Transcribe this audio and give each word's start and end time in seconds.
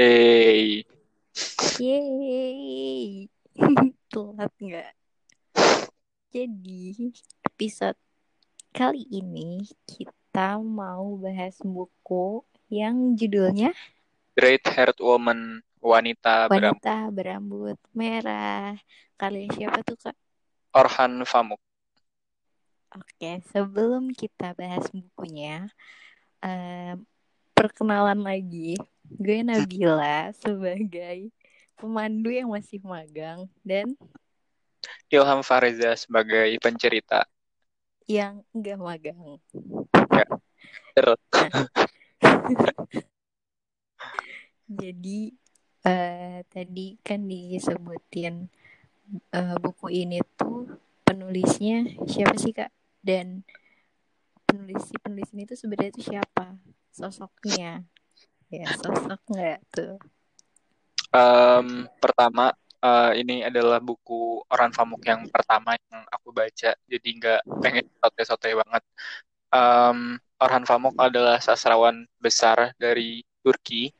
Hey, 0.00 0.88
Yeay. 1.76 3.28
Telat 4.08 4.48
nggak? 4.56 4.92
Jadi, 6.32 7.12
episode 7.44 8.00
kali 8.72 9.04
ini 9.12 9.60
kita 9.84 10.56
mau 10.56 11.20
bahas 11.20 11.60
buku 11.60 12.40
yang 12.72 13.12
judulnya 13.12 13.76
Great 14.32 14.64
Haired 14.72 14.96
Woman, 15.04 15.60
wanita 15.84 16.48
berambut 16.48 16.80
Wanita 16.80 16.96
Berambut 17.12 17.78
Merah. 17.92 18.80
Kalian 19.20 19.52
siapa 19.52 19.84
tuh, 19.84 20.00
Kak? 20.00 20.16
Orhan 20.80 21.20
Pamuk. 21.28 21.60
Oke, 22.96 23.44
sebelum 23.52 24.16
kita 24.16 24.56
bahas 24.56 24.88
bukunya, 24.96 25.68
eh, 26.40 26.96
perkenalan 27.60 28.24
lagi. 28.24 28.80
Gue 29.20 29.44
Nabila 29.44 30.32
sebagai 30.40 31.28
pemandu 31.76 32.32
yang 32.32 32.48
masih 32.48 32.80
magang 32.80 33.44
dan 33.60 33.92
Ilham 35.12 35.44
Fareza 35.44 35.92
sebagai 35.92 36.56
pencerita. 36.56 37.28
yang 38.08 38.42
enggak 38.50 38.80
magang. 38.80 39.38
Terus, 40.96 41.20
Jadi 44.70 45.30
eh, 45.86 46.42
tadi 46.50 46.98
kan 47.06 47.22
disebutin 47.28 48.50
eh, 49.30 49.56
buku 49.62 49.86
ini 49.94 50.18
tuh 50.34 50.74
penulisnya 51.06 51.86
siapa 52.08 52.34
sih 52.34 52.50
Kak? 52.50 52.72
Dan 52.98 53.46
penulis 54.42 54.90
si 54.90 54.98
penulis 54.98 55.30
ini 55.30 55.46
tuh 55.46 55.54
sebenarnya 55.54 55.94
tuh 55.94 56.02
siapa? 56.02 56.58
Sosoknya. 56.90 57.86
Ya, 58.50 58.66
sosok 58.74 59.20
nggak 59.30 59.60
tuh? 59.70 59.94
em, 61.10 61.86
pertama, 61.98 62.54
eh, 62.82 63.12
ini 63.22 63.42
adalah 63.46 63.78
buku 63.82 64.42
Orhan 64.46 64.70
Pamuk 64.74 65.02
yang 65.06 65.26
pertama 65.30 65.74
yang 65.78 66.02
aku 66.10 66.30
baca. 66.34 66.74
Jadi 66.74 67.08
nggak 67.18 67.40
pengen 67.62 67.86
sote-sote 67.98 68.50
banget. 68.54 68.82
Em, 69.54 70.18
Orhan 70.40 70.64
Pamuk 70.66 70.96
adalah 70.98 71.38
sastrawan 71.42 72.06
besar 72.18 72.74
dari 72.78 73.22
Turki. 73.42 73.90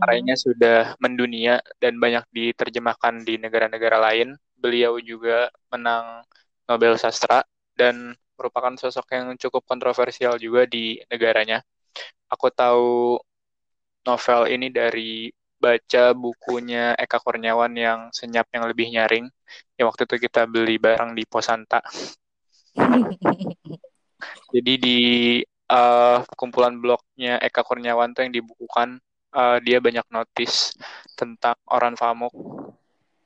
Karyanya 0.00 0.36
sudah 0.38 0.96
mendunia 0.96 1.60
dan 1.76 2.00
banyak 2.00 2.24
diterjemahkan 2.32 3.20
di 3.20 3.36
negara-negara 3.36 4.00
lain. 4.00 4.32
Beliau 4.56 4.96
juga 5.00 5.52
menang 5.68 6.24
Nobel 6.64 6.96
Sastra 6.96 7.44
dan 7.76 8.16
merupakan 8.40 8.72
sosok 8.80 9.04
yang 9.12 9.36
cukup 9.36 9.68
kontroversial 9.68 10.40
juga 10.40 10.64
di 10.64 10.96
negaranya. 11.12 11.60
Aku 12.32 12.48
tahu 12.48 13.20
novel 14.08 14.40
ini 14.48 14.72
dari 14.72 15.28
baca 15.60 16.16
bukunya 16.16 16.96
Eka 16.96 17.20
Kurniawan 17.20 17.76
yang 17.76 18.08
Senyap 18.16 18.48
yang 18.56 18.64
Lebih 18.64 18.96
Nyaring. 18.96 19.28
Yang 19.76 19.86
waktu 19.92 20.02
itu 20.08 20.16
kita 20.24 20.48
beli 20.48 20.80
bareng 20.80 21.12
di 21.12 21.28
Posanta. 21.28 21.84
Jadi 24.54 24.72
di 24.80 24.98
eh, 25.44 26.18
kumpulan 26.32 26.80
blognya 26.80 27.36
Eka 27.44 27.60
Kurniawan 27.60 28.16
tuh 28.16 28.24
yang 28.24 28.32
dibukukan, 28.32 28.96
eh, 29.36 29.58
dia 29.60 29.84
banyak 29.84 30.08
notis 30.08 30.72
tentang 31.12 31.60
Orhan 31.68 31.94
Pamuk, 31.94 32.32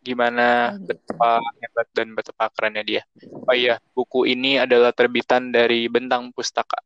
gimana 0.08 0.42
Oh, 0.66 0.76
gitu. 0.80 1.14
betapa 1.14 1.28
hebat 1.60 1.88
dan 1.96 2.08
betapa 2.18 2.44
kerennya 2.54 2.84
dia. 2.90 3.02
Oh 3.48 3.54
iya, 3.56 3.74
buku 3.96 4.18
ini 4.32 4.48
adalah 4.64 4.92
terbitan 4.98 5.42
dari 5.56 5.88
Bentang 5.94 6.24
Pustaka. 6.34 6.78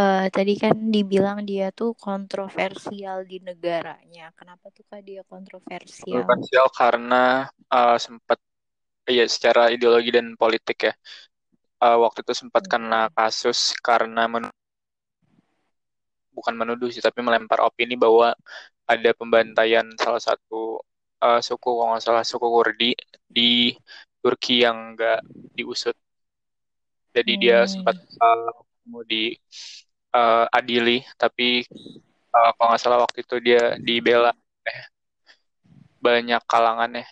Eh, 0.00 0.26
tadi 0.36 0.54
kan 0.62 0.76
dibilang 0.94 1.38
dia 1.50 1.66
tuh 1.80 1.90
kontroversial 2.06 3.18
di 3.30 3.38
negaranya. 3.48 4.26
Kenapa 4.38 4.66
tuh 4.76 4.84
Kak 4.90 5.00
dia 5.08 5.22
kontroversial? 5.32 6.28
Kontroversial 6.28 6.66
karena 6.80 7.24
eh, 7.74 7.98
sempat, 8.04 8.38
ya 9.16 9.24
secara 9.34 9.62
ideologi 9.74 10.10
dan 10.16 10.26
politik 10.42 10.78
ya, 10.88 10.92
eh, 11.84 11.98
waktu 12.04 12.18
itu 12.24 12.34
sempat 12.40 12.64
kena 12.72 13.10
kasus 13.16 13.58
karena 13.86 14.22
men- 14.32 14.52
bukan 16.36 16.54
menuduh 16.60 16.88
sih, 16.90 17.02
tapi 17.04 17.20
melempar 17.22 17.62
opini 17.62 17.94
bahwa 17.94 18.34
ada 18.84 19.10
pembantaian 19.16 19.86
salah 19.96 20.20
satu 20.20 20.82
eh, 21.26 21.40
suku, 21.48 21.68
kalau 21.78 21.88
nggak 21.92 22.04
salah 22.06 22.24
suku 22.30 22.46
Kurdi 22.54 22.90
di 23.36 23.74
Turki 24.22 24.54
yang 24.64 24.78
nggak 24.96 25.18
diusut. 25.56 25.96
Jadi 27.14 27.32
dia 27.42 27.58
Hmm. 27.62 27.72
sempat 27.72 27.96
eh, 27.98 28.50
mau 28.90 29.02
di 29.06 29.32
eh, 30.16 30.44
adili, 30.58 30.98
tapi 31.22 31.62
eh, 32.36 32.50
kalau 32.56 32.68
nggak 32.70 32.82
salah 32.82 32.98
waktu 33.04 33.18
itu 33.24 33.36
dia 33.46 33.62
dibela 33.86 34.30
eh, 34.68 34.82
banyak 36.04 36.42
kalangan 36.46 36.90
ya, 37.00 37.06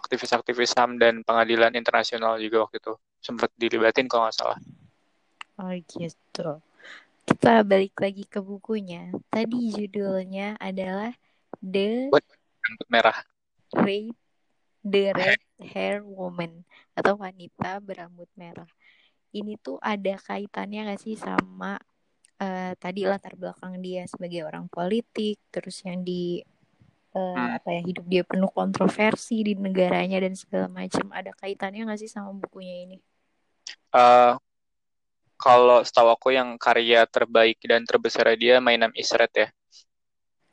aktivis-aktivis 0.00 0.72
HAM 0.78 0.90
dan 1.02 1.14
pengadilan 1.26 1.72
internasional 1.76 2.38
juga 2.40 2.64
waktu 2.66 2.78
itu 2.82 2.92
sempat 3.20 3.50
dilibatin 3.60 4.06
kalau 4.10 4.26
nggak 4.28 4.38
salah. 4.38 4.58
Oh 5.60 5.74
gitu. 5.94 6.48
Kita 7.28 7.62
balik 7.70 7.94
lagi 8.04 8.24
ke 8.26 8.40
bukunya. 8.42 9.12
Tadi 9.32 9.70
judulnya 9.76 10.56
adalah 10.58 11.12
The 11.62 12.10
rambut 12.60 12.88
merah. 12.92 13.18
Red 13.72 14.14
The 14.80 15.12
Red 15.12 15.42
Hair 15.60 16.00
Woman 16.04 16.64
atau 16.96 17.20
wanita 17.20 17.84
berambut 17.84 18.28
merah. 18.36 18.68
Ini 19.30 19.60
tuh 19.60 19.76
ada 19.78 20.16
kaitannya 20.18 20.90
gak 20.90 21.00
sih 21.04 21.14
sama 21.14 21.76
eh, 22.40 22.72
tadi 22.80 23.04
latar 23.04 23.36
belakang 23.36 23.76
dia 23.84 24.08
sebagai 24.08 24.48
orang 24.48 24.66
politik, 24.72 25.36
terus 25.52 25.84
yang 25.84 26.00
di 26.00 26.40
eh, 27.12 27.18
Hmm. 27.36 27.58
apa 27.60 27.68
ya 27.74 27.82
hidup 27.84 28.06
dia 28.08 28.22
penuh 28.24 28.48
kontroversi 28.48 29.44
di 29.44 29.52
negaranya 29.58 30.22
dan 30.24 30.32
segala 30.32 30.66
macam. 30.72 31.12
Ada 31.12 31.36
kaitannya 31.36 31.84
gak 31.84 32.00
sih 32.00 32.08
sama 32.08 32.32
bukunya 32.32 32.88
ini? 32.88 32.96
Eh, 33.92 34.34
kalau 35.36 35.80
setahu 35.84 36.08
aku 36.12 36.32
yang 36.32 36.56
karya 36.56 37.04
terbaik 37.04 37.60
dan 37.64 37.84
terbesar 37.84 38.32
dia 38.36 38.60
My 38.60 38.76
Name 38.80 38.96
is 38.96 39.12
Red 39.12 39.32
ya. 39.36 39.48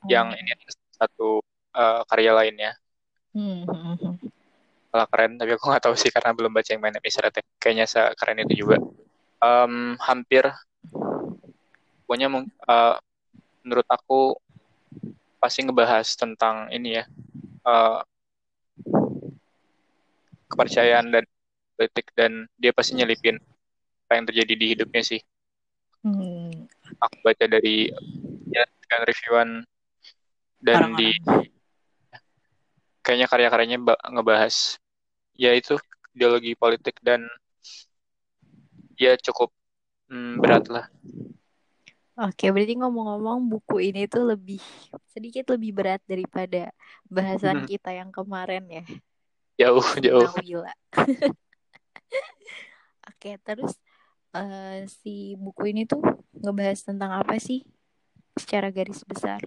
Yang 0.06 0.26
Oh. 0.34 0.40
ini 0.40 0.52
satu 0.92 1.28
eh, 1.78 2.00
karya 2.10 2.32
lainnya. 2.34 2.72
Hmm. 3.30 3.62
Malah 4.88 5.06
keren, 5.12 5.36
tapi 5.38 5.52
aku 5.54 5.64
nggak 5.68 5.84
tahu 5.84 5.94
sih 5.94 6.10
karena 6.10 6.32
belum 6.32 6.50
baca 6.50 6.68
yang 6.72 6.82
My 6.82 6.90
Name 6.90 7.06
is 7.06 7.16
Red 7.20 7.38
ya. 7.38 7.44
Kayaknya 7.60 7.86
sekeren 7.86 8.42
itu 8.42 8.66
juga. 8.66 8.76
Em, 9.38 9.94
hampir 10.02 10.50
pokoknya 12.02 12.26
eh, 12.42 12.94
menurut 13.62 13.86
aku 13.86 14.34
pasti 15.38 15.62
ngebahas 15.62 16.08
tentang 16.18 16.66
ini 16.74 16.98
ya 16.98 17.04
eh, 17.62 17.98
kepercayaan 20.48 21.12
dan 21.12 21.24
politik 21.78 22.10
dan 22.18 22.50
dia 22.58 22.74
pasti 22.74 22.98
nyelipin 22.98 23.38
apa 24.08 24.12
yang 24.16 24.26
terjadi 24.26 24.54
di 24.56 24.66
hidupnya 24.72 25.02
sih. 25.04 25.20
Hmm, 26.00 26.64
Aku 27.04 27.16
baca 27.20 27.44
dari 27.44 27.92
ya 28.48 28.64
dengan 28.64 29.00
reviewan 29.04 29.48
dan 30.64 30.96
di. 30.96 31.12
Kayaknya 33.04 33.26
karya-karyanya 33.32 33.78
ba- 33.86 34.02
ngebahas 34.14 34.56
ya 35.38 35.50
itu 35.60 35.74
ideologi 36.16 36.52
politik 36.58 36.96
dan 37.06 37.20
ya 38.98 39.16
cukup 39.20 39.50
mm, 40.12 40.40
berat 40.42 40.64
lah. 40.72 40.86
Oke, 42.18 42.44
berarti 42.54 42.74
ngomong-ngomong 42.80 43.38
buku 43.52 43.74
ini 43.88 44.00
tuh 44.12 44.22
lebih 44.34 44.58
sedikit 45.14 45.44
lebih 45.54 45.70
berat 45.78 46.00
daripada 46.10 46.74
bahasan 47.06 47.58
Hmm. 47.58 47.66
kita 47.70 47.94
yang 47.94 48.10
kemarin 48.10 48.64
ya, 48.66 48.82
Jauh 49.58 49.94
jauh. 50.02 50.28
Nawila. 50.34 50.72
Oke, 53.08 53.28
terus 53.46 53.72
eh, 54.36 54.86
si 55.00 55.10
buku 55.44 55.62
ini 55.72 55.82
tuh 55.90 56.00
ngebahas 56.42 56.80
tentang 56.88 57.12
apa 57.20 57.34
sih 57.46 57.58
secara 58.40 58.68
garis 58.76 59.00
besar? 59.10 59.40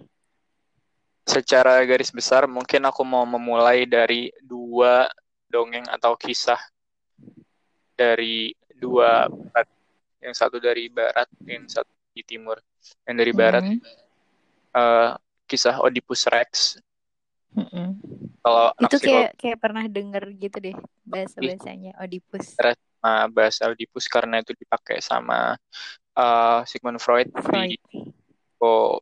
Secara 1.22 1.78
garis 1.86 2.10
besar 2.10 2.50
mungkin 2.50 2.82
aku 2.82 3.06
mau 3.06 3.22
memulai 3.22 3.86
dari 3.86 4.28
dua 4.42 5.06
dongeng 5.46 5.86
atau 5.86 6.18
kisah 6.18 6.58
dari 7.94 8.50
dua 8.74 9.30
barat. 9.30 9.68
Yang 10.22 10.34
satu 10.38 10.56
dari 10.62 10.86
barat, 10.86 11.26
yang 11.46 11.66
satu 11.66 11.90
di 12.14 12.22
timur. 12.26 12.58
Yang 13.06 13.16
dari 13.18 13.32
barat 13.34 13.64
Hmm, 13.66 13.78
eh, 14.74 15.10
kisah 15.46 15.78
Oedipus 15.82 16.26
Rex. 16.26 16.78
mm-mm. 17.54 18.00
Kalau 18.42 18.74
anak 18.74 18.90
Itu 18.90 18.96
kayak 18.98 19.30
kayak 19.38 19.58
pernah 19.62 19.84
denger 19.86 20.24
gitu 20.40 20.56
deh 20.58 20.76
bahasa-bahasanya 21.06 21.94
Oedipus, 22.02 22.56
sama 22.56 23.26
bahasa 23.30 23.70
Oedipus 23.70 24.06
karena 24.10 24.42
itu 24.42 24.54
dipakai 24.58 24.98
sama 24.98 25.54
eh, 26.18 26.60
Sigmund 26.66 26.98
Freud 26.98 27.30
di 27.30 27.42
Freud. 27.42 27.82
oh, 28.62 28.98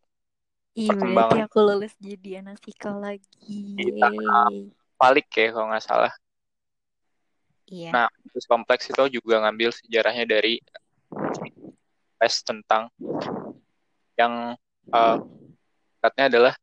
Berarti 0.70 0.87
perkembangan 0.87 1.50
aku 1.50 1.58
lulus 1.67 1.94
jadi 1.99 2.31
anak 2.40 2.62
psikologi. 2.62 3.75
di 3.75 3.90
tahap 3.99 4.50
Yeay. 4.55 4.70
Palik 4.94 5.28
ya 5.34 5.46
kalau 5.50 5.67
nggak 5.72 5.84
salah. 5.84 6.12
Iya. 7.70 7.90
Nah, 7.94 8.06
Oedipus 8.11 8.46
kompleks 8.50 8.84
itu 8.90 9.05
juga 9.22 9.43
ngambil 9.46 9.70
sejarahnya 9.70 10.26
dari 10.26 10.58
manifest 12.20 12.44
tentang 12.44 12.93
yang 14.20 14.52
uh, 14.93 15.17
katanya 16.05 16.26
adalah 16.28 16.55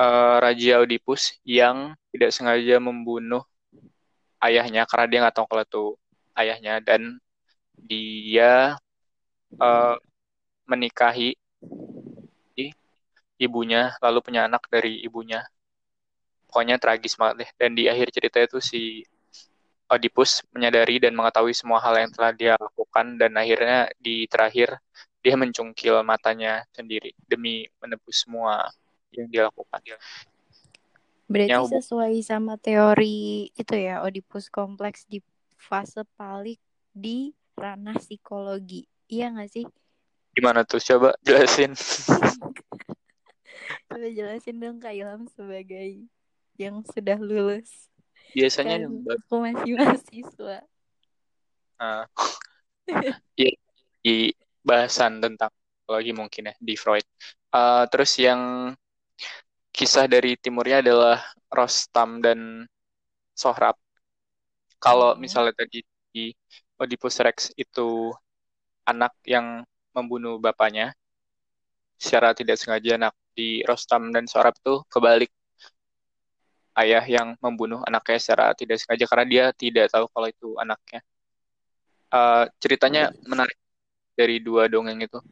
uh, 0.00 0.36
Raja 0.40 0.80
Oedipus 0.80 1.36
yang 1.44 1.92
tidak 2.08 2.32
sengaja 2.32 2.80
membunuh 2.80 3.44
ayahnya 4.40 4.88
karena 4.88 5.06
dia 5.06 5.18
nggak 5.20 5.36
tahu 5.36 5.46
kalau 5.52 5.64
itu 5.68 5.84
ayahnya 6.38 6.80
dan 6.80 7.20
dia 7.76 8.80
uh, 9.60 9.94
menikahi 10.64 11.36
ibunya 13.38 13.94
lalu 14.02 14.18
punya 14.20 14.50
anak 14.50 14.66
dari 14.66 15.00
ibunya 15.06 15.46
pokoknya 16.50 16.76
tragis 16.82 17.14
banget 17.14 17.46
deh 17.46 17.50
dan 17.54 17.70
di 17.78 17.84
akhir 17.86 18.08
cerita 18.10 18.38
itu 18.42 18.58
si 18.58 18.82
Oedipus 19.88 20.44
menyadari 20.52 21.00
dan 21.00 21.16
mengetahui 21.16 21.56
semua 21.56 21.80
hal 21.80 21.96
yang 21.96 22.12
telah 22.12 22.32
dia 22.36 22.52
lakukan 22.60 23.16
dan 23.16 23.32
akhirnya 23.40 23.88
di 23.96 24.28
terakhir 24.28 24.76
dia 25.24 25.34
mencungkil 25.34 26.04
matanya 26.04 26.60
sendiri 26.76 27.16
demi 27.24 27.64
menebus 27.80 28.28
semua 28.28 28.68
yang 29.16 29.26
dia 29.32 29.48
lakukan. 29.48 29.80
Berarti 31.24 31.52
ya, 31.52 31.64
sesuai 31.64 32.20
sama 32.20 32.60
teori 32.60 33.48
itu 33.56 33.74
ya 33.76 34.04
Oedipus 34.04 34.52
kompleks 34.52 35.08
di 35.08 35.24
fase 35.56 36.04
paling 36.20 36.60
di 36.92 37.32
ranah 37.56 37.96
psikologi. 37.96 38.84
Iya 39.08 39.32
nggak 39.32 39.50
sih? 39.52 39.64
Gimana 40.36 40.68
tuh? 40.68 40.80
Coba 40.84 41.16
jelasin. 41.24 41.72
Coba 43.98 44.14
jelasin 44.14 44.62
dong 44.62 44.78
Kak 44.78 44.94
Ilham 44.94 45.26
sebagai 45.34 46.06
yang 46.54 46.86
sudah 46.86 47.18
lulus. 47.18 47.90
Biasanya 48.30 48.86
kan 48.86 48.94
aku 49.10 49.34
masih 49.42 49.72
mahasiswa. 49.74 50.58
Uh, 51.82 52.06
ya, 53.42 53.50
di 53.98 54.30
bahasan 54.62 55.18
tentang 55.18 55.50
psikologi 55.50 56.14
mungkin 56.14 56.46
ya 56.46 56.54
di 56.62 56.78
Freud. 56.78 57.02
Uh, 57.50 57.90
terus 57.90 58.14
yang 58.22 58.70
kisah 59.74 60.06
dari 60.06 60.38
timurnya 60.38 60.78
adalah 60.78 61.18
Rostam 61.50 62.22
dan 62.22 62.70
Sohrab. 63.34 63.74
Kalau 64.78 65.18
hmm. 65.18 65.26
misalnya 65.26 65.58
tadi 65.58 65.82
di 66.14 66.30
Oedipus 66.78 67.18
Rex 67.18 67.50
itu 67.58 68.14
anak 68.86 69.10
yang 69.26 69.66
membunuh 69.90 70.38
bapaknya 70.38 70.94
secara 71.98 72.30
tidak 72.30 72.62
sengaja 72.62 72.94
anak 72.94 73.17
di 73.38 73.62
Rostam 73.62 74.10
dan 74.10 74.26
Sohrab 74.26 74.58
itu 74.58 74.82
kebalik 74.90 75.30
ayah 76.82 77.06
yang 77.06 77.38
membunuh 77.38 77.78
anaknya 77.86 78.18
secara 78.18 78.50
tidak 78.58 78.82
sengaja 78.82 79.06
karena 79.06 79.26
dia 79.26 79.44
tidak 79.54 79.86
tahu 79.94 80.10
kalau 80.10 80.26
itu 80.26 80.58
anaknya. 80.58 81.00
Uh, 82.08 82.50
ceritanya 82.58 83.14
menarik 83.26 83.54
dari 84.18 84.42
dua 84.42 84.66
dongeng 84.66 84.98
itu. 84.98 85.22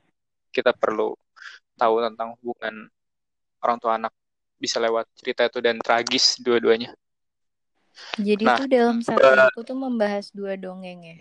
Kita 0.54 0.70
perlu 0.70 1.18
tahu 1.74 1.94
tentang 2.06 2.38
hubungan 2.38 2.86
orang 3.62 3.78
tua 3.82 3.98
anak 3.98 4.14
bisa 4.56 4.78
lewat 4.78 5.10
cerita 5.18 5.50
itu 5.50 5.58
dan 5.58 5.76
tragis 5.82 6.38
dua-duanya. 6.40 6.94
Jadi 8.20 8.44
nah, 8.44 8.60
itu 8.60 8.64
dalam 8.68 8.98
satu 9.00 9.24
uh, 9.24 9.48
aku 9.48 9.60
tuh 9.64 9.76
membahas 9.76 10.28
dua 10.32 10.54
dongeng 10.56 11.00
ya. 11.02 11.16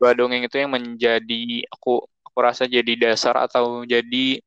Dua 0.00 0.16
dongeng 0.16 0.48
itu 0.48 0.56
yang 0.56 0.72
menjadi 0.72 1.68
aku 1.68 2.04
aku 2.24 2.38
rasa 2.40 2.64
jadi 2.64 2.96
dasar 2.96 3.36
atau 3.36 3.84
jadi 3.84 4.40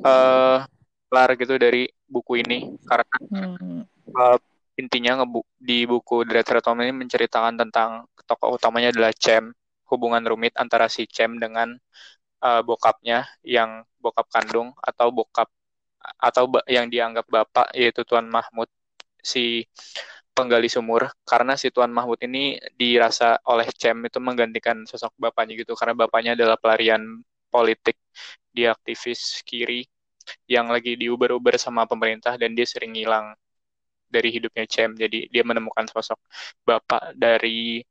uh, 0.00 0.64
lar 1.08 1.34
gitu 1.36 1.56
dari 1.56 1.88
buku 2.06 2.40
ini. 2.44 2.76
Karena 2.84 3.16
hmm. 3.20 3.80
uh, 4.14 4.38
intinya 4.78 5.22
ngebu 5.22 5.40
di 5.58 5.84
buku 5.88 6.22
Dread 6.28 6.46
Retom 6.46 6.78
ini 6.84 6.94
menceritakan 6.94 7.58
tentang 7.58 8.06
tokoh 8.28 8.54
utamanya 8.60 8.94
adalah 8.94 9.12
Cem, 9.16 9.50
hubungan 9.90 10.22
rumit 10.22 10.54
antara 10.54 10.86
si 10.86 11.08
Cem 11.08 11.40
dengan 11.40 11.74
uh, 12.44 12.60
bokapnya 12.62 13.26
yang 13.42 13.82
bokap 13.98 14.28
kandung 14.30 14.70
atau 14.78 15.10
bokap 15.10 15.50
atau 15.98 16.46
yang 16.70 16.86
dianggap 16.86 17.26
bapak 17.26 17.74
yaitu 17.74 18.06
Tuan 18.06 18.30
Mahmud 18.30 18.70
si 19.18 19.66
penggali 20.36 20.70
sumur. 20.70 21.10
Karena 21.26 21.58
si 21.58 21.74
Tuan 21.74 21.90
Mahmud 21.90 22.22
ini 22.22 22.54
dirasa 22.78 23.42
oleh 23.50 23.66
Cem 23.74 23.98
itu 24.06 24.22
menggantikan 24.22 24.86
sosok 24.86 25.10
bapaknya 25.18 25.58
gitu. 25.58 25.74
Karena 25.74 25.98
bapaknya 25.98 26.38
adalah 26.38 26.54
pelarian 26.54 27.02
politik. 27.50 27.98
Dia 28.54 28.72
aktivis 28.78 29.42
kiri 29.42 29.82
yang 30.50 30.68
lagi 30.68 30.94
diuber-uber 30.98 31.56
sama 31.60 31.84
pemerintah 31.84 32.34
dan 32.40 32.52
dia 32.56 32.66
sering 32.68 32.94
hilang 32.96 33.34
dari 34.08 34.28
hidupnya 34.32 34.64
Cem. 34.64 34.96
Jadi 34.96 35.28
dia 35.28 35.44
menemukan 35.44 35.84
sosok 35.88 36.18
bapak 36.64 37.14
dari 37.14 37.84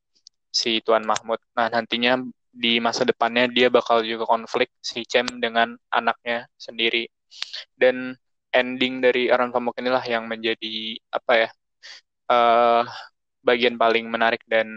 si 0.50 0.82
Tuan 0.82 1.06
Mahmud. 1.06 1.38
Nah, 1.54 1.70
nantinya 1.70 2.18
di 2.50 2.82
masa 2.82 3.06
depannya 3.06 3.46
dia 3.46 3.70
bakal 3.70 4.02
juga 4.02 4.26
konflik 4.26 4.74
si 4.82 5.06
Cem 5.06 5.30
dengan 5.38 5.78
anaknya 5.94 6.50
sendiri. 6.58 7.06
Dan 7.78 8.18
ending 8.50 9.04
dari 9.04 9.30
Aron 9.30 9.54
Pamuk 9.54 9.78
inilah 9.78 10.02
yang 10.10 10.26
menjadi 10.26 10.98
apa 11.14 11.34
ya? 11.38 11.50
Uh, 12.28 12.84
bagian 13.46 13.80
paling 13.80 14.10
menarik 14.10 14.44
dan 14.50 14.68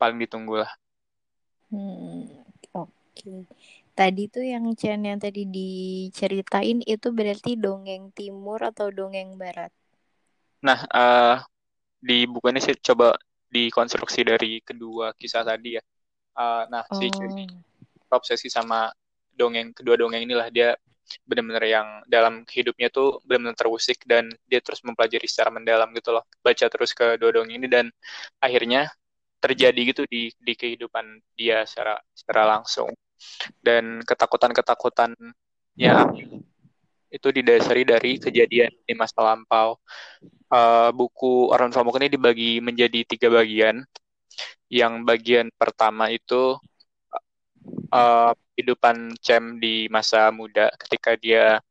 paling 0.00 0.16
ditunggu 0.22 0.62
lah. 0.64 0.72
Hmm, 1.68 2.46
oke. 2.72 2.94
Okay. 3.12 3.42
Tadi 3.96 4.28
tuh 4.28 4.44
yang 4.44 4.68
Chen 4.76 5.08
yang 5.08 5.16
tadi 5.16 5.48
diceritain 5.48 6.84
itu 6.84 7.08
berarti 7.16 7.56
dongeng 7.56 8.12
timur 8.12 8.60
atau 8.60 8.92
dongeng 8.92 9.40
barat? 9.40 9.72
Nah, 10.60 10.84
uh, 10.92 11.40
di 11.96 12.28
buku 12.28 12.52
ini 12.52 12.60
sih 12.60 12.76
coba 12.76 13.16
dikonstruksi 13.48 14.20
dari 14.20 14.60
kedua 14.60 15.16
kisah 15.16 15.48
tadi 15.48 15.80
ya. 15.80 15.82
Uh, 16.36 16.68
nah, 16.68 16.84
oh. 16.84 17.00
si 17.00 17.08
obsesi 18.12 18.52
sama 18.52 18.92
dongeng 19.32 19.72
kedua 19.72 19.96
dongeng 19.96 20.28
inilah 20.28 20.52
dia 20.52 20.76
benar-benar 21.24 21.64
yang 21.64 21.88
dalam 22.04 22.42
hidupnya 22.50 22.90
tuh 22.90 23.22
benar-benar 23.24 23.56
terusik 23.56 24.02
dan 24.04 24.28
dia 24.44 24.58
terus 24.60 24.82
mempelajari 24.82 25.24
secara 25.24 25.54
mendalam 25.54 25.88
gitu 25.94 26.10
loh 26.10 26.24
baca 26.42 26.66
terus 26.66 26.90
ke 26.92 27.14
dua 27.16 27.30
dongeng 27.30 27.62
ini 27.62 27.68
dan 27.70 27.86
akhirnya 28.42 28.90
terjadi 29.38 29.80
gitu 29.94 30.02
di 30.10 30.34
di 30.42 30.52
kehidupan 30.58 31.22
dia 31.38 31.62
secara 31.62 31.94
secara 32.10 32.58
langsung 32.58 32.90
dan 33.64 34.02
ketakutan-ketakutan 34.04 35.12
ya 35.76 36.08
itu 37.12 37.28
didasari 37.32 37.86
dari 37.86 38.18
kejadian 38.20 38.72
di 38.84 38.92
masa 38.92 39.22
lampau 39.22 39.78
uh, 40.50 40.90
buku 40.92 41.50
Aron 41.54 41.72
Famuk 41.74 41.96
ini 41.98 42.12
dibagi 42.12 42.58
menjadi 42.62 43.02
tiga 43.06 43.28
bagian. 43.32 43.82
Yang 44.66 44.94
bagian 45.06 45.46
pertama 45.54 46.10
itu 46.10 46.58
uh, 47.94 48.32
Cem 49.22 49.58
di 49.62 49.86
masa 49.88 50.28
muda 50.34 50.70
ketika 50.76 51.14
dia 51.16 51.62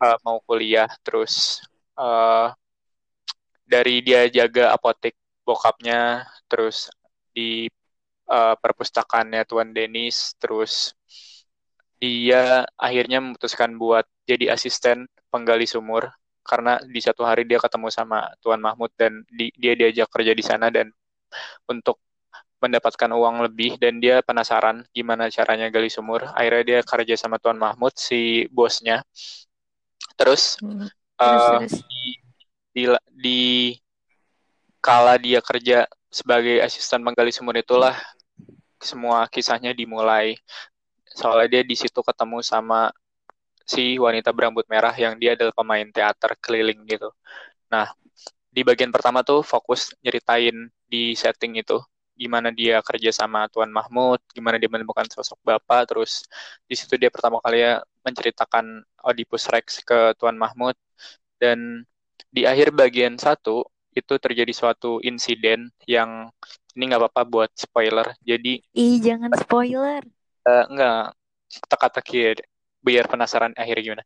uh, 0.00 0.16
mau 0.22 0.38
kuliah, 0.44 0.88
terus 1.02 1.64
uh, 1.96 2.52
dari 3.66 4.04
dia 4.04 4.28
jaga 4.28 4.76
apotek 4.76 5.16
bokapnya, 5.42 6.28
terus 6.46 6.92
di 7.32 7.68
uh, 8.30 8.54
perpustakaannya 8.58 9.42
Tuan 9.48 9.70
Denis, 9.72 10.34
terus 10.38 10.94
dia 11.96 12.68
akhirnya 12.76 13.24
memutuskan 13.24 13.74
buat 13.80 14.04
jadi 14.28 14.52
asisten 14.52 15.08
penggali 15.32 15.64
sumur 15.64 16.12
karena 16.46 16.78
di 16.84 17.00
satu 17.02 17.26
hari 17.26 17.42
dia 17.42 17.58
ketemu 17.58 17.90
sama 17.90 18.30
Tuan 18.38 18.62
Mahmud 18.62 18.92
dan 18.94 19.26
di, 19.26 19.50
dia 19.58 19.74
diajak 19.74 20.06
kerja 20.12 20.30
di 20.36 20.44
sana 20.44 20.70
dan 20.70 20.92
untuk 21.66 21.98
mendapatkan 22.62 23.10
uang 23.12 23.44
lebih 23.50 23.76
dan 23.76 23.98
dia 24.00 24.22
penasaran 24.22 24.86
gimana 24.94 25.28
caranya 25.28 25.68
gali 25.68 25.90
sumur. 25.90 26.24
Akhirnya 26.32 26.64
dia 26.64 26.80
kerja 26.86 27.14
sama 27.18 27.36
Tuan 27.42 27.58
Mahmud 27.58 27.92
si 27.98 28.46
bosnya. 28.48 29.02
Terus, 30.16 30.56
hmm. 30.62 30.88
uh, 31.20 31.60
Di, 31.66 31.76
di 32.76 32.84
di 33.16 33.42
kala 34.80 35.18
dia 35.18 35.42
kerja 35.42 35.88
sebagai 36.06 36.62
asisten 36.62 37.02
menggali 37.02 37.34
sumur 37.34 37.58
itulah 37.58 37.96
semua 38.80 39.26
kisahnya 39.30 39.72
dimulai. 39.76 40.36
Soalnya 41.16 41.60
dia 41.60 41.62
di 41.64 41.76
situ 41.78 42.00
ketemu 42.04 42.44
sama 42.44 42.92
si 43.66 43.98
wanita 43.98 44.30
berambut 44.30 44.64
merah 44.70 44.94
yang 44.94 45.18
dia 45.18 45.34
adalah 45.34 45.54
pemain 45.54 45.86
teater 45.90 46.38
keliling 46.38 46.86
gitu. 46.86 47.10
Nah, 47.72 47.90
di 48.52 48.62
bagian 48.62 48.94
pertama 48.94 49.20
tuh 49.26 49.42
fokus 49.42 49.92
nyeritain 50.00 50.70
di 50.86 51.12
setting 51.18 51.58
itu 51.60 51.76
gimana 52.16 52.48
dia 52.48 52.80
kerja 52.80 53.12
sama 53.12 53.44
Tuan 53.52 53.68
Mahmud, 53.68 54.16
gimana 54.32 54.56
dia 54.56 54.72
menemukan 54.72 55.04
sosok 55.12 55.36
bapak, 55.44 55.92
terus 55.92 56.24
di 56.64 56.72
situ 56.72 56.96
dia 56.96 57.12
pertama 57.12 57.36
kali 57.44 57.60
ya 57.60 57.84
menceritakan 58.06 58.80
Oedipus 59.04 59.44
Rex 59.52 59.84
ke 59.84 60.16
Tuan 60.16 60.40
Mahmud, 60.40 60.72
dan 61.36 61.84
di 62.32 62.48
akhir 62.48 62.72
bagian 62.72 63.20
satu 63.20 63.68
itu 63.96 64.14
terjadi 64.20 64.52
suatu 64.52 65.00
insiden 65.00 65.72
yang 65.88 66.28
ini 66.76 66.92
nggak 66.92 67.00
apa-apa 67.08 67.22
buat 67.24 67.50
spoiler, 67.56 68.04
jadi 68.20 68.60
ih 68.60 69.00
jangan 69.00 69.32
spoiler, 69.40 70.04
uh, 70.44 70.64
nggak 70.68 71.16
teka-teki 71.72 72.44
biar 72.84 73.08
penasaran 73.08 73.56
akhirnya 73.56 73.82
gimana. 73.82 74.04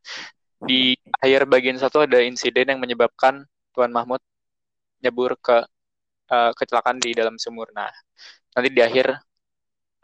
Di 0.62 0.94
akhir 1.18 1.50
bagian 1.50 1.76
satu 1.82 2.06
ada 2.06 2.23
insiden 2.23 2.70
yang 2.70 2.78
menyebabkan 2.78 3.42
Tuan 3.75 3.90
Mahmud 3.90 4.23
nyebur 5.02 5.35
ke 5.40 5.66
uh, 6.30 6.52
kecelakaan 6.54 7.02
di 7.02 7.11
dalam 7.16 7.40
sumur. 7.40 7.73
Nah, 7.75 7.90
nanti 8.54 8.68
di 8.70 8.80
akhir 8.85 9.11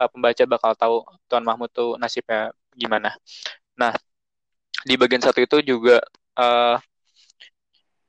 uh, 0.02 0.08
pembaca 0.10 0.42
bakal 0.48 0.72
tahu 0.74 0.96
Tuan 1.30 1.44
Mahmud 1.46 1.70
tuh 1.70 1.94
nasibnya 2.00 2.50
gimana. 2.74 3.14
Nah, 3.78 3.92
di 4.82 4.94
bagian 4.98 5.22
satu 5.22 5.44
itu 5.44 5.62
juga 5.62 6.00
uh, 6.40 6.76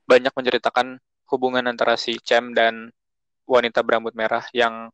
banyak 0.08 0.32
menceritakan 0.32 0.96
hubungan 1.28 1.64
antara 1.68 1.94
si 2.00 2.16
Cem 2.24 2.56
dan 2.56 2.88
wanita 3.48 3.80
berambut 3.84 4.12
merah 4.12 4.44
yang 4.52 4.92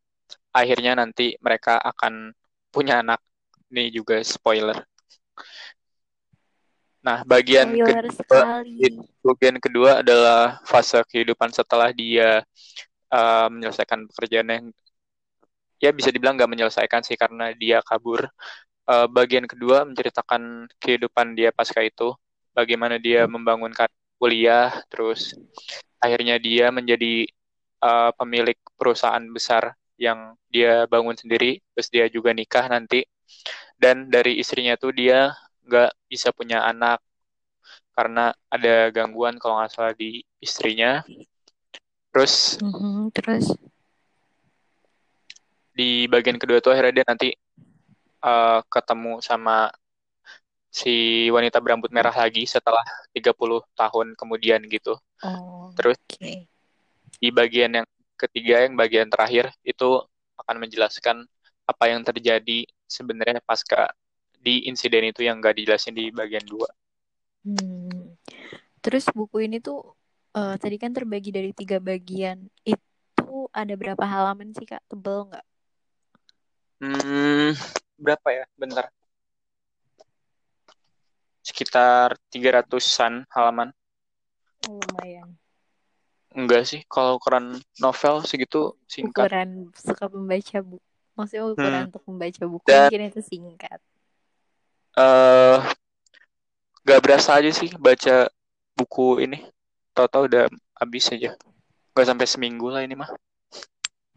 akhirnya 0.54 0.94
nanti 0.98 1.34
mereka 1.42 1.78
akan 1.82 2.34
punya 2.70 3.02
anak. 3.02 3.18
Ini 3.70 3.90
juga 3.90 4.22
spoiler. 4.22 4.86
Nah, 7.04 7.20
bagian 7.26 7.74
Spoiler 7.74 8.06
kedua, 8.08 8.16
sekali. 8.16 8.88
bagian 9.20 9.56
kedua 9.60 9.90
adalah 10.00 10.62
fase 10.64 10.96
kehidupan 11.04 11.52
setelah 11.52 11.92
dia 11.92 12.40
uh, 13.12 13.46
menyelesaikan 13.52 14.08
pekerjaan 14.08 14.48
yang 14.48 14.66
ya 15.82 15.92
bisa 15.92 16.08
dibilang 16.08 16.40
nggak 16.40 16.48
menyelesaikan 16.48 17.04
sih 17.04 17.18
karena 17.18 17.52
dia 17.52 17.84
kabur. 17.84 18.24
Uh, 18.84 19.08
bagian 19.08 19.48
kedua 19.48 19.84
menceritakan 19.84 20.68
kehidupan 20.76 21.32
dia 21.36 21.52
pasca 21.52 21.80
itu, 21.80 22.12
bagaimana 22.52 23.00
dia 23.00 23.24
membangun 23.24 23.72
kuliah, 24.20 24.72
terus 24.88 25.36
akhirnya 26.04 26.36
dia 26.36 26.68
menjadi 26.68 27.24
uh, 27.80 28.12
pemilik 28.20 28.60
perusahaan 28.76 29.24
besar 29.32 29.72
yang 29.96 30.36
dia 30.52 30.84
bangun 30.84 31.16
sendiri, 31.16 31.64
terus 31.72 31.88
dia 31.88 32.04
juga 32.12 32.36
nikah 32.36 32.68
nanti, 32.68 33.08
dan 33.80 34.12
dari 34.12 34.36
istrinya 34.36 34.76
tuh 34.76 34.92
dia 34.92 35.32
nggak 35.64 35.96
bisa 36.12 36.28
punya 36.36 36.60
anak 36.68 37.00
karena 37.96 38.36
ada 38.52 38.92
gangguan 38.92 39.40
kalau 39.40 39.56
nggak 39.62 39.72
salah 39.72 39.94
di 39.96 40.20
istrinya. 40.42 41.00
Terus, 42.12 42.60
mm-hmm, 42.62 43.10
terus 43.10 43.46
di 45.74 46.06
bagian 46.06 46.38
kedua 46.38 46.62
tuh 46.62 46.70
akhirnya 46.70 47.02
dia 47.02 47.06
nanti 47.06 47.34
uh, 48.22 48.62
ketemu 48.70 49.18
sama 49.18 49.66
si 50.74 51.30
wanita 51.30 51.62
berambut 51.62 51.94
merah 51.94 52.10
lagi 52.10 52.42
setelah 52.50 52.82
30 53.14 53.30
tahun 53.78 54.06
kemudian 54.18 54.58
gitu. 54.66 54.98
Oh, 55.22 55.70
Terus 55.78 55.94
okay. 56.02 56.50
di 57.22 57.30
bagian 57.30 57.78
yang 57.78 57.86
ketiga 58.18 58.66
yang 58.66 58.74
bagian 58.74 59.06
terakhir 59.06 59.54
itu 59.62 60.02
akan 60.34 60.56
menjelaskan 60.58 61.22
apa 61.62 61.84
yang 61.86 62.02
terjadi 62.02 62.66
sebenarnya 62.90 63.38
pasca 63.38 63.94
di 64.34 64.66
insiden 64.66 65.14
itu 65.14 65.22
yang 65.22 65.38
gak 65.38 65.62
dijelasin 65.62 65.94
di 65.94 66.10
bagian 66.10 66.42
dua. 66.42 66.66
Hmm. 67.46 68.18
Terus 68.82 69.06
buku 69.14 69.46
ini 69.46 69.62
tuh 69.62 69.94
uh, 70.34 70.58
tadi 70.58 70.74
kan 70.76 70.90
terbagi 70.90 71.30
dari 71.30 71.54
tiga 71.54 71.78
bagian. 71.78 72.50
Itu 72.66 73.46
ada 73.54 73.72
berapa 73.78 74.02
halaman 74.02 74.50
sih 74.52 74.66
kak? 74.66 74.82
Tebel 74.90 75.30
nggak? 75.30 75.46
Hmm, 76.82 77.54
berapa 77.96 78.28
ya? 78.34 78.44
Bentar. 78.58 78.90
Sekitar 81.74 82.14
300-an 82.30 83.26
halaman. 83.34 83.74
Oh, 84.70 84.78
lumayan. 84.78 85.34
Enggak 86.30 86.70
sih, 86.70 86.86
kalau 86.86 87.18
ukuran 87.18 87.58
novel 87.82 88.22
segitu 88.22 88.78
singkat. 88.86 89.26
Ukuran 89.26 89.74
suka 89.74 90.06
membaca 90.06 90.62
buku. 90.62 90.86
Maksudnya 91.18 91.42
ukuran 91.50 91.74
hmm. 91.82 91.88
untuk 91.90 92.02
membaca 92.06 92.42
buku 92.46 92.66
Dan, 92.70 92.86
mungkin 92.86 93.02
itu 93.10 93.22
singkat. 93.26 93.82
Eh, 94.94 95.02
uh, 95.02 95.66
gak 96.86 97.02
berasa 97.02 97.42
aja 97.42 97.50
sih 97.50 97.74
baca 97.74 98.30
buku 98.78 99.26
ini. 99.26 99.42
Tahu-tahu 99.98 100.30
udah 100.30 100.46
habis 100.78 101.10
aja. 101.10 101.34
Gak 101.90 102.06
sampai 102.06 102.30
seminggu 102.30 102.70
lah 102.70 102.86
ini 102.86 102.94
mah. 102.94 103.10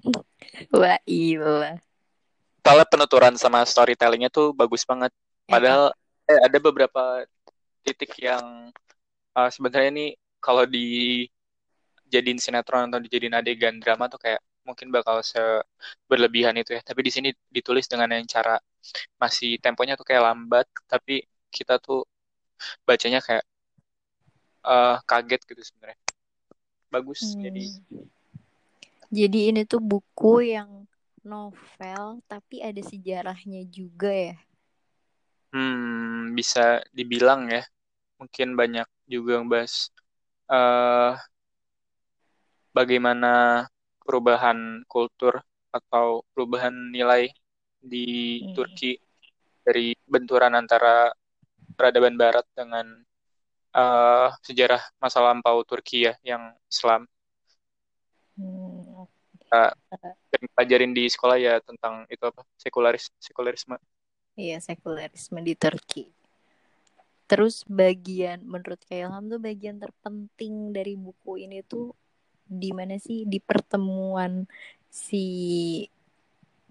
Wah 0.78 1.02
iya. 1.10 1.82
Soalnya 2.62 2.86
penuturan 2.86 3.34
sama 3.34 3.66
storytellingnya 3.66 4.30
tuh 4.30 4.54
bagus 4.54 4.86
banget. 4.86 5.10
Padahal 5.50 5.90
eh, 6.30 6.38
ada 6.46 6.58
beberapa 6.62 7.26
titik 7.88 8.12
yang 8.20 8.68
uh, 9.32 9.48
sebenarnya 9.48 9.90
ini 9.96 10.06
kalau 10.44 10.68
di 10.68 11.24
jadiin 12.12 12.40
sinetron 12.40 12.92
atau 12.92 13.00
dijadiin 13.00 13.36
adegan 13.36 13.80
drama 13.80 14.12
tuh 14.12 14.20
kayak 14.20 14.44
mungkin 14.68 14.92
bakal 14.92 15.24
se 15.24 15.40
berlebihan 16.12 16.60
itu 16.60 16.76
ya. 16.76 16.84
Tapi 16.84 17.00
di 17.08 17.12
sini 17.12 17.30
ditulis 17.48 17.88
dengan 17.88 18.12
yang 18.12 18.28
cara 18.28 18.60
masih 19.16 19.56
temponya 19.64 19.96
tuh 19.96 20.04
kayak 20.04 20.28
lambat, 20.28 20.68
tapi 20.92 21.24
kita 21.48 21.80
tuh 21.80 22.04
bacanya 22.84 23.24
kayak 23.24 23.48
uh, 24.68 25.00
kaget 25.08 25.42
gitu 25.48 25.62
sebenarnya. 25.64 26.00
Bagus 26.92 27.24
hmm. 27.24 27.40
jadi. 27.40 27.66
Jadi 29.08 29.40
ini 29.56 29.62
tuh 29.64 29.80
buku 29.80 30.52
yang 30.52 30.84
novel 31.24 32.20
tapi 32.28 32.60
ada 32.60 32.80
sejarahnya 32.84 33.64
juga 33.72 34.12
ya. 34.12 34.36
Hmm, 35.56 36.36
bisa 36.36 36.84
dibilang 36.92 37.48
ya. 37.48 37.64
Mungkin 38.18 38.58
banyak 38.58 38.88
juga 39.06 39.38
yang 39.38 39.48
bahas 39.48 39.94
uh, 40.50 41.14
bagaimana 42.74 43.66
perubahan 44.02 44.82
kultur 44.90 45.42
atau 45.74 46.26
perubahan 46.34 46.74
nilai 46.94 47.30
di 47.78 48.42
hmm. 48.42 48.54
Turki 48.58 48.98
dari 49.62 49.94
benturan 50.08 50.56
antara 50.56 51.12
peradaban 51.76 52.16
Barat 52.16 52.48
dengan 52.56 52.88
uh, 53.76 54.34
sejarah 54.42 54.82
masa 54.98 55.22
lampau 55.22 55.62
Turki 55.68 56.08
ya 56.08 56.14
yang 56.24 56.56
Islam. 56.66 57.06
Hmm. 58.38 59.06
Uh, 59.48 59.72
pelajarin 60.52 60.92
di 60.92 61.08
sekolah 61.08 61.40
ya 61.40 61.64
tentang 61.64 62.04
itu 62.12 62.24
apa 62.24 62.44
sekularis 62.60 63.08
sekularisme. 63.20 63.80
Iya 64.36 64.60
sekularisme 64.60 65.40
di 65.42 65.54
Turki. 65.56 66.17
Terus 67.28 67.68
bagian 67.68 68.48
menurut 68.48 68.80
Kailham 68.88 69.28
tuh 69.28 69.40
bagian 69.44 69.78
terpenting 69.78 70.72
dari 70.72 70.96
buku 70.96 71.44
ini 71.44 71.60
tuh 71.68 71.92
di 72.48 72.72
mana 72.72 72.96
sih 72.96 73.28
di 73.28 73.44
pertemuan 73.44 74.48
si 74.88 75.28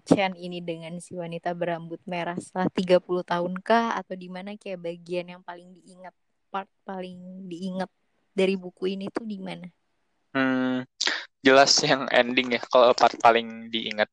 Chan 0.07 0.33
ini 0.33 0.63
dengan 0.63 0.97
si 0.97 1.13
wanita 1.13 1.53
berambut 1.53 2.01
merah 2.09 2.33
setelah 2.39 2.71
30 2.73 3.03
tahun 3.27 3.53
kah 3.61 3.93
atau 4.01 4.15
di 4.17 4.31
mana 4.31 4.57
kayak 4.57 4.81
bagian 4.81 5.37
yang 5.37 5.41
paling 5.45 5.69
diingat 5.77 6.15
part 6.49 6.71
paling 6.87 7.45
diingat 7.45 7.91
dari 8.31 8.55
buku 8.55 8.97
ini 8.97 9.11
tuh 9.11 9.27
di 9.27 9.37
mana? 9.37 9.67
Hmm, 10.31 10.87
jelas 11.43 11.75
yang 11.83 12.07
ending 12.07 12.55
ya 12.55 12.61
kalau 12.71 12.95
part 12.95 13.13
paling 13.19 13.67
diingat 13.67 14.07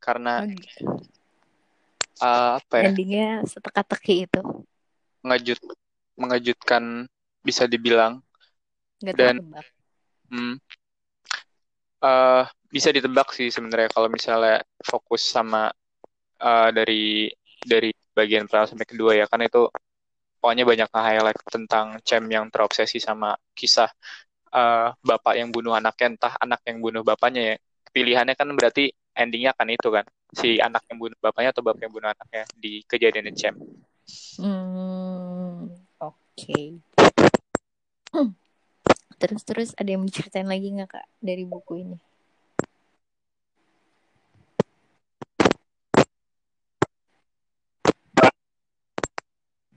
karena 0.00 0.48
okay. 0.48 0.80
uh, 2.24 2.56
apa 2.56 2.74
ya? 2.80 2.84
Endingnya 2.88 3.44
seteka-teki 3.44 4.24
itu. 4.24 4.40
Mengejut 5.20 5.60
mengejutkan 6.18 7.06
bisa 7.44 7.68
dibilang. 7.68 8.22
Gak 9.04 9.14
Dan 9.18 9.34
hmm, 10.32 10.54
uh, 12.00 12.44
bisa 12.72 12.88
ditebak 12.90 13.30
sih 13.36 13.52
sebenarnya 13.52 13.92
kalau 13.92 14.08
misalnya 14.10 14.64
fokus 14.80 15.22
sama 15.24 15.70
uh, 16.40 16.68
dari 16.74 17.30
dari 17.64 17.92
bagian 18.14 18.46
pertama 18.48 18.66
sampai 18.70 18.86
kedua 18.88 19.12
ya. 19.14 19.26
Kan 19.28 19.44
itu 19.44 19.68
pokoknya 20.38 20.64
banyak 20.64 20.88
highlight 20.92 21.40
tentang 21.48 21.98
Cem 22.04 22.24
yang 22.28 22.48
terobsesi 22.52 23.00
sama 23.00 23.36
kisah 23.56 23.88
uh, 24.54 24.94
bapak 25.00 25.34
yang 25.40 25.48
bunuh 25.50 25.74
anaknya 25.74 26.16
entah 26.16 26.34
anak 26.40 26.60
yang 26.64 26.78
bunuh 26.80 27.02
bapaknya 27.02 27.54
ya. 27.54 27.56
Pilihannya 27.94 28.34
kan 28.34 28.48
berarti 28.52 28.90
endingnya 29.14 29.54
kan 29.54 29.70
itu 29.70 29.88
kan. 29.90 30.04
Si 30.34 30.58
anak 30.58 30.82
yang 30.90 30.98
bunuh 30.98 31.18
bapaknya 31.22 31.54
atau 31.54 31.62
bapak 31.62 31.86
yang 31.86 31.94
bunuh 31.94 32.10
anaknya 32.10 32.42
di 32.58 32.82
kejadian 32.90 33.30
Cem. 33.38 33.54
Hmm, 34.36 34.93
oke. 36.34 36.50
Okay. 36.50 36.66
Terus 39.24 39.42
terus 39.46 39.70
ada 39.78 39.88
yang 39.88 40.02
diceritain 40.04 40.44
lagi 40.44 40.68
nggak 40.74 40.90
kak 40.90 41.06
dari 41.22 41.46
buku 41.46 41.86
ini? 41.86 41.96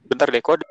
Bentar 0.03 0.27
deh, 0.33 0.41
kode. 0.41 0.65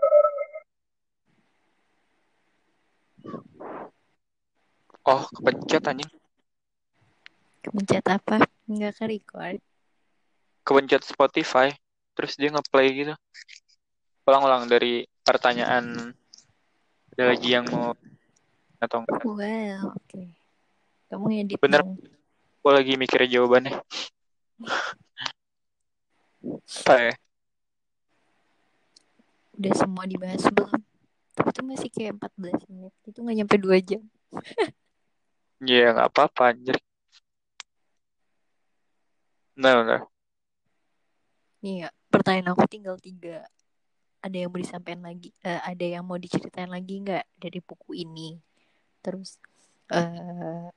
Oh, 5.06 5.22
kepencet 5.30 5.86
anjing. 5.86 6.10
Kepencet 7.62 8.04
apa? 8.10 8.42
Nggak 8.66 8.92
ke 8.98 9.04
record. 9.06 9.58
Kepencet 10.66 11.06
Spotify. 11.06 11.70
Terus 12.18 12.34
dia 12.34 12.50
ngeplay 12.50 12.92
gitu. 12.92 13.14
Ulang-ulang 14.26 14.66
dari 14.66 15.06
pertanyaan 15.26 16.14
ada 17.12 17.24
lagi 17.34 17.48
yang 17.50 17.66
mau 17.66 17.92
atau 18.78 19.02
enggak? 19.02 19.20
Well, 19.26 19.90
oke. 19.90 20.06
Okay. 20.06 20.28
Kamu 21.10 21.24
ngedit 21.26 21.58
Bener. 21.58 21.82
Aku 22.62 22.70
lagi 22.70 22.94
mikir 22.94 23.26
jawabannya. 23.26 23.74
Apa 26.86 26.94
ya? 27.10 27.14
udah 29.56 29.72
semua 29.72 30.04
dibahas 30.04 30.44
belum 30.52 30.80
tapi 31.36 31.48
itu 31.52 31.62
masih 31.64 31.88
kayak 31.88 32.12
14 32.20 32.60
menit 32.68 32.92
itu 33.08 33.18
nggak 33.24 33.36
nyampe 33.40 33.56
dua 33.56 33.76
jam 33.80 34.02
Iya 35.64 35.72
yeah, 35.72 35.88
nggak 35.96 36.08
apa-apa 36.12 36.52
anjir 36.52 36.76
nah, 39.56 39.80
nah. 39.80 40.02
Iya, 41.64 41.88
pertanyaan 42.12 42.52
aku 42.52 42.68
tinggal 42.68 43.00
tiga. 43.00 43.40
Ada 44.22 44.36
yang 44.46 44.50
mau 44.50 44.60
disampaikan 44.60 45.02
lagi? 45.04 45.30
Uh, 45.44 45.60
ada 45.62 45.86
yang 45.86 46.04
mau 46.04 46.18
diceritain 46.18 46.70
lagi 46.70 47.02
nggak 47.02 47.24
dari 47.38 47.60
buku 47.62 47.96
ini? 47.96 48.36
Terus 49.04 49.38
uh, 49.92 50.68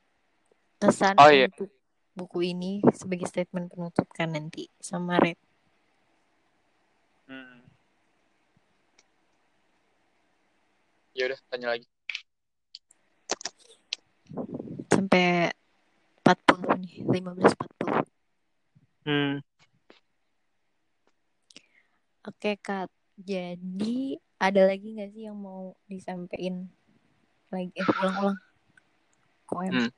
kesan 0.79 1.17
oh, 1.17 1.29
iya. 1.31 1.49
untuk 1.49 1.71
buku 2.13 2.51
ini 2.51 2.83
sebagai 2.91 3.27
statement 3.27 3.71
penutup 3.71 4.07
kan 4.11 4.35
nanti 4.35 4.67
sama 4.79 5.17
Red. 5.17 5.39
Hmm. 7.29 7.63
Ya 11.15 11.31
udah, 11.31 11.39
tanya 11.51 11.67
lagi. 11.75 11.87
Sampai 14.91 15.51
40 16.21 16.79
nih, 16.85 16.93
15 17.07 17.55
40. 17.55 18.05
Hmm. 19.09 19.41
Oke 22.27 22.59
Kak, 22.61 22.91
jadi 23.19 24.15
ada 24.39 24.61
lagi 24.71 24.95
nggak 24.95 25.11
sih 25.11 25.27
yang 25.27 25.35
mau 25.35 25.75
disampaikan 25.91 26.71
lagi? 27.51 27.71
Eh 27.75 27.87
ulang-ulang. 27.99 28.39
Koem. 29.43 29.73
Hmm. 29.75 29.91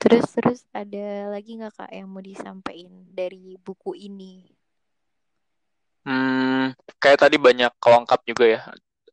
Terus 0.00 0.26
terus 0.32 0.60
ada 0.72 1.30
lagi 1.30 1.60
nggak 1.60 1.76
kak 1.76 1.92
yang 1.92 2.08
mau 2.10 2.24
disampaikan 2.24 3.04
dari 3.12 3.54
buku 3.60 3.94
ini? 3.94 4.48
Hmm, 6.08 6.72
kayak 6.96 7.28
tadi 7.28 7.36
banyak 7.36 7.70
kelengkap 7.76 8.20
juga 8.24 8.44
ya 8.48 8.60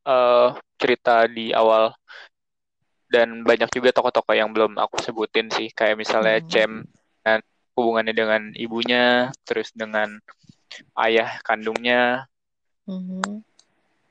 uh, 0.08 0.56
cerita 0.80 1.28
di 1.28 1.52
awal 1.52 1.92
dan 3.12 3.44
banyak 3.44 3.68
juga 3.76 3.92
tokoh-tokoh 3.92 4.36
yang 4.36 4.56
belum 4.56 4.80
aku 4.80 5.04
sebutin 5.04 5.52
sih 5.52 5.68
kayak 5.76 6.00
misalnya 6.00 6.40
hmm. 6.40 6.48
Cem 6.48 6.72
dan 7.28 7.40
hubungannya 7.76 8.16
dengan 8.16 8.42
ibunya 8.56 9.36
terus 9.44 9.76
dengan 9.76 10.20
ayah 11.06 11.40
kandungnya 11.44 12.28
mm-hmm. 12.88 13.44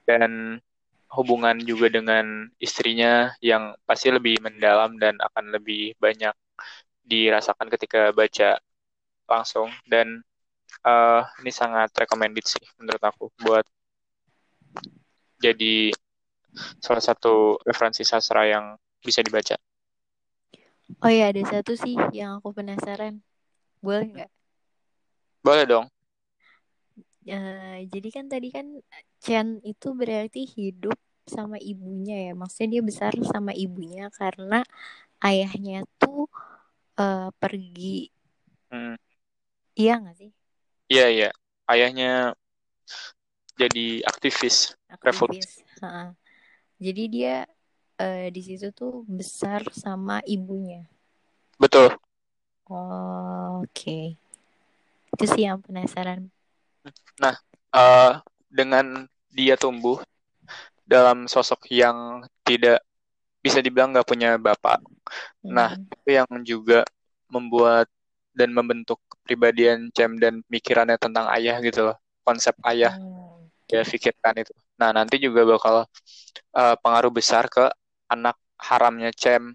dan 0.09 0.59
hubungan 1.13 1.57
juga 1.63 1.89
dengan 1.89 2.51
istrinya 2.59 3.33
yang 3.41 3.73
pasti 3.87 4.11
lebih 4.11 4.43
mendalam 4.43 4.99
dan 4.99 5.17
akan 5.23 5.55
lebih 5.55 5.95
banyak 6.03 6.35
dirasakan 7.07 7.71
ketika 7.71 8.11
baca 8.11 8.59
langsung 9.31 9.71
dan 9.87 10.23
uh, 10.83 11.23
ini 11.43 11.55
sangat 11.55 11.95
recommended 11.95 12.43
sih 12.43 12.63
menurut 12.79 13.03
aku 13.03 13.31
buat 13.43 13.65
jadi 15.39 15.95
salah 16.81 17.05
satu 17.05 17.61
referensi 17.63 18.03
sastra 18.03 18.49
yang 18.49 18.75
bisa 19.05 19.21
dibaca. 19.21 19.57
Oh 21.03 21.11
ya 21.13 21.29
ada 21.35 21.43
satu 21.45 21.77
sih 21.77 21.99
yang 22.15 22.41
aku 22.41 22.55
penasaran, 22.57 23.21
boleh 23.83 24.07
nggak? 24.07 24.31
Boleh 25.43 25.65
dong. 25.67 25.87
Uh, 27.27 27.83
jadi 27.91 28.09
kan 28.15 28.31
tadi 28.31 28.55
kan 28.55 28.67
Chen 29.19 29.59
itu 29.67 29.91
berarti 29.99 30.47
hidup 30.47 30.95
sama 31.27 31.59
ibunya 31.59 32.31
ya, 32.31 32.33
maksudnya 32.39 32.79
dia 32.79 32.83
besar 32.87 33.13
sama 33.27 33.51
ibunya 33.51 34.07
karena 34.15 34.63
ayahnya 35.19 35.83
tuh 35.99 36.31
uh, 37.03 37.35
pergi. 37.43 38.15
Hmm. 38.71 38.95
Iya 39.75 39.99
nggak 39.99 40.17
sih? 40.23 40.31
Iya 40.87 41.07
iya, 41.11 41.31
ayahnya 41.67 42.39
jadi 43.59 44.07
aktivis, 44.07 44.79
aktivis. 44.87 45.03
revolusi. 45.03 45.61
Jadi 46.79 47.03
dia 47.11 47.43
uh, 47.99 48.29
di 48.31 48.41
situ 48.45 48.71
tuh 48.71 49.03
besar 49.11 49.67
sama 49.75 50.23
ibunya. 50.29 50.87
Betul. 51.59 51.91
Oh, 52.71 53.63
Oke, 53.63 53.71
okay. 53.71 54.05
itu 55.15 55.25
sih 55.27 55.47
yang 55.47 55.63
penasaran 55.63 56.31
Nah, 57.21 57.35
uh, 57.73 58.21
dengan 58.51 59.07
dia 59.33 59.55
tumbuh 59.59 60.01
dalam 60.87 61.27
sosok 61.27 61.67
yang 61.69 62.23
tidak 62.47 62.81
bisa 63.43 63.63
dibilang 63.63 63.95
nggak 63.95 64.09
punya 64.09 64.39
bapak. 64.39 64.83
Hmm. 65.43 65.55
Nah, 65.55 65.71
itu 65.79 66.09
yang 66.11 66.31
juga 66.43 66.83
membuat 67.31 67.91
dan 68.37 68.53
membentuk 68.53 69.01
kepribadian 69.09 69.89
Cem 69.97 70.21
dan 70.21 70.45
pikirannya 70.47 70.99
tentang 70.99 71.27
ayah 71.35 71.59
gitu 71.63 71.91
loh. 71.91 71.97
Konsep 72.27 72.55
ayah 72.67 72.95
hmm. 72.95 73.51
dia 73.71 73.83
pikirkan 73.87 74.35
itu. 74.43 74.53
Nah, 74.77 74.91
nanti 74.93 75.17
juga 75.23 75.47
bakal 75.47 75.87
uh, 76.55 76.77
pengaruh 76.83 77.11
besar 77.11 77.47
ke 77.47 77.71
anak 78.11 78.37
haramnya 78.61 79.11
Cem 79.13 79.55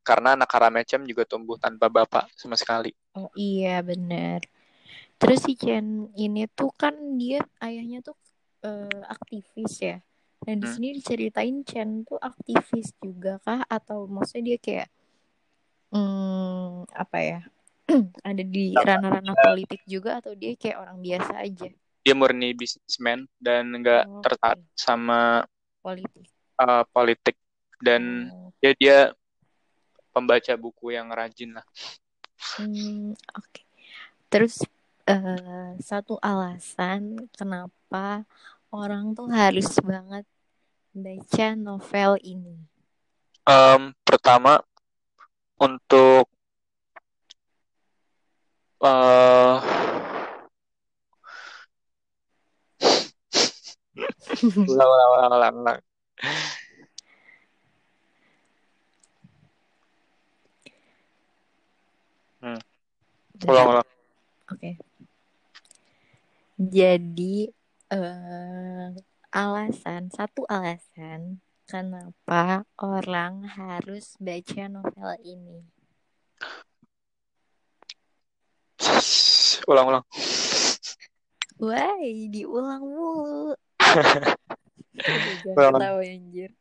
karena 0.00 0.34
anak 0.34 0.50
haramnya 0.50 0.84
Cem 0.84 1.02
juga 1.04 1.28
tumbuh 1.28 1.60
tanpa 1.60 1.86
bapak 1.92 2.32
sama 2.34 2.56
sekali. 2.56 2.90
Oh 3.14 3.30
iya 3.36 3.84
benar. 3.84 4.42
Terus 5.20 5.38
si 5.44 5.52
Chen 5.52 6.08
ini 6.16 6.48
tuh 6.48 6.72
kan 6.72 6.96
dia 7.20 7.44
ayahnya 7.60 8.00
tuh 8.00 8.16
uh, 8.64 9.04
aktivis 9.04 9.74
ya. 9.80 9.96
Nah 10.48 10.54
di 10.56 10.64
hmm. 10.64 10.72
sini 10.72 10.88
diceritain 10.96 11.56
Chen 11.68 12.08
tuh 12.08 12.16
aktivis 12.16 12.96
juga 13.04 13.36
kah 13.44 13.60
atau 13.68 14.08
maksudnya 14.08 14.56
dia 14.56 14.58
kayak 14.58 14.88
hmm, 15.92 16.88
apa 16.88 17.18
ya? 17.20 17.40
ada 18.28 18.42
di 18.46 18.72
ranah-ranah 18.72 19.36
politik 19.36 19.82
juga 19.84 20.22
atau 20.22 20.32
dia 20.32 20.56
kayak 20.56 20.78
orang 20.80 20.98
biasa 21.04 21.32
aja? 21.36 21.68
Dia 22.00 22.14
murni 22.16 22.56
bisnismen 22.56 23.28
dan 23.36 23.68
nggak 23.76 24.04
oh, 24.08 24.24
tertarik 24.24 24.64
okay. 24.64 24.78
sama 24.80 25.44
politik. 25.84 26.24
Uh, 26.56 26.84
politik 26.92 27.36
dan 27.80 28.32
oh. 28.32 28.52
dia 28.60 28.72
dia 28.76 28.98
pembaca 30.16 30.52
buku 30.56 30.96
yang 30.96 31.12
rajin 31.12 31.60
lah. 31.60 31.66
Hmm, 32.56 33.12
oke. 33.12 33.44
Okay. 33.52 33.64
Terus 34.32 34.64
uh, 35.10 35.70
satu 35.82 36.14
alasan 36.22 37.26
kenapa 37.34 38.22
orang 38.70 39.12
tuh 39.18 39.26
harus 39.30 39.78
banget 39.82 40.24
baca 40.94 41.46
novel 41.58 42.18
ini? 42.22 42.56
Um, 43.46 43.90
pertama 44.06 44.62
untuk 45.58 46.30
uh, 48.80 49.58
ulang 54.70 54.88
ulang 54.88 55.10
ulang 55.10 55.32
ulang 55.34 55.54
ulang 55.60 55.78
hmm. 62.40 62.60
ulang 63.50 63.66
ulang 63.68 63.86
oke 64.48 64.56
okay. 64.56 64.74
Jadi 66.60 67.48
uh, 67.88 68.92
alasan 69.32 70.12
satu 70.12 70.44
alasan 70.44 71.40
kenapa 71.64 72.68
orang 72.76 73.48
harus 73.48 74.12
baca 74.20 74.68
novel 74.68 75.16
ini. 75.24 75.64
Ulang-ulang. 79.72 80.04
Wah, 81.64 81.96
diulang 82.28 82.84
mulu. 82.84 83.56
Jangan 85.48 85.80
ketawa 85.80 86.04
anjir. 86.04 86.52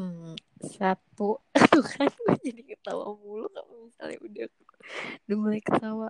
Hmm, 0.00 0.32
satu 0.64 1.44
tuh 1.44 1.84
kan 1.84 2.08
gue 2.08 2.34
jadi 2.40 2.62
ketawa 2.72 3.12
mulu 3.20 3.52
kalau 3.52 3.84
misalnya 3.84 4.16
udah 4.24 4.46
udah 5.26 5.36
mulai 5.38 5.60
ketawa. 5.62 6.08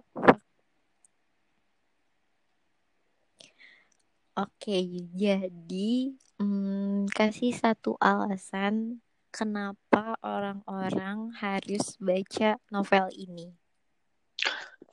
Oke 4.38 4.80
jadi 5.12 6.16
hmm, 6.40 7.10
kasih 7.12 7.52
satu 7.52 7.98
alasan 8.00 9.04
kenapa 9.28 10.16
orang-orang 10.24 11.30
harus 11.38 11.94
baca 12.00 12.56
novel 12.72 13.06
ini. 13.14 13.52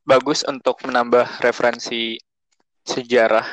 Bagus 0.04 0.44
untuk 0.44 0.84
menambah 0.84 1.40
referensi 1.44 2.20
sejarah 2.88 3.44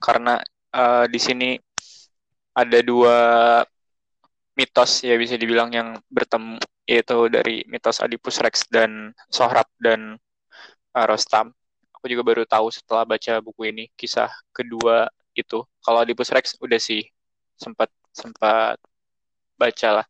karena 0.00 0.40
uh, 0.72 1.04
di 1.08 1.20
sini 1.20 1.50
ada 2.56 2.80
dua 2.80 3.16
mitos 4.56 5.04
ya 5.04 5.16
bisa 5.20 5.36
dibilang 5.36 5.68
yang 5.72 6.00
bertemu 6.08 6.56
yaitu 6.86 7.28
dari 7.28 7.66
mitos 7.66 7.98
Oedipus 7.98 8.38
Rex 8.38 8.66
dan 8.70 9.10
Sohrab 9.28 9.66
dan 9.82 10.16
uh, 10.94 11.06
Rostam. 11.06 11.50
Aku 11.98 12.06
juga 12.06 12.22
baru 12.22 12.42
tahu 12.46 12.70
setelah 12.70 13.02
baca 13.02 13.42
buku 13.42 13.74
ini 13.74 13.84
kisah 13.98 14.30
kedua 14.54 15.10
itu. 15.34 15.66
Kalau 15.82 15.98
Oedipus 16.00 16.30
Rex 16.30 16.54
udah 16.62 16.78
sih 16.78 17.02
sempat 17.58 17.90
sempat 18.14 18.78
baca 19.58 20.02
lah. 20.02 20.06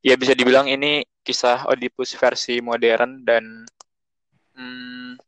Ya 0.00 0.16
bisa 0.16 0.32
dibilang 0.32 0.66
ini 0.66 1.04
kisah 1.20 1.68
Oedipus 1.68 2.16
versi 2.16 2.58
modern 2.64 3.20
dan 3.22 3.44
hmm, 4.56 5.20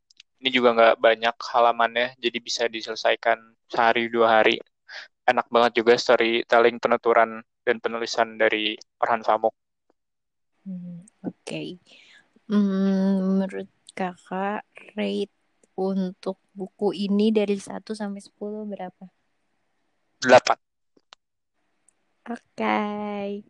ini 0.42 0.48
juga 0.50 0.74
nggak 0.74 0.96
banyak 0.98 1.36
halamannya, 1.38 2.18
jadi 2.18 2.38
bisa 2.42 2.66
diselesaikan 2.66 3.38
sehari 3.70 4.10
dua 4.10 4.42
hari. 4.42 4.58
Enak 5.22 5.46
banget 5.54 5.78
juga 5.78 5.94
storytelling 5.94 6.82
penuturan 6.82 7.38
dan 7.62 7.78
penulisan 7.78 8.34
dari 8.34 8.74
Orhan 8.98 9.22
Pamuk. 9.22 9.54
Hmm, 10.62 11.02
Oke, 11.26 11.34
okay. 11.42 11.68
Hmm, 12.46 13.42
menurut 13.42 13.66
kakak 13.98 14.62
rate 14.94 15.34
untuk 15.74 16.38
buku 16.54 16.94
ini 16.94 17.34
dari 17.34 17.56
1 17.58 17.96
sampai 17.96 18.20
10 18.22 18.68
berapa? 18.68 19.06
8. 20.22 20.54
Oke. 22.30 22.38
Okay. 22.54 23.42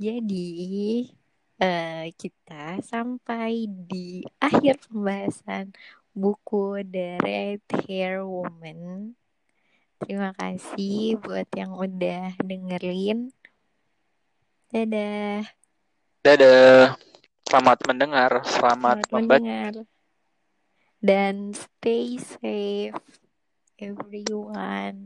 Jadi 0.00 0.48
uh, 1.60 2.06
kita 2.16 2.80
sampai 2.80 3.68
di 3.68 4.24
akhir 4.40 4.86
pembahasan 4.88 5.76
buku 6.16 6.80
The 6.86 7.20
Red 7.20 7.66
Hair 7.84 8.24
Woman. 8.24 9.12
Terima 10.00 10.32
kasih 10.32 11.20
buat 11.20 11.50
yang 11.52 11.76
udah 11.76 12.32
dengerin. 12.40 13.34
Dadah. 14.72 15.59
Dadah. 16.20 17.00
Selamat 17.48 17.80
mendengar, 17.88 18.44
selamat, 18.44 19.08
selamat 19.08 19.40
mendengar. 19.40 19.72
Dan 21.00 21.56
stay 21.56 22.20
safe 22.20 22.92
everyone. 23.80 25.00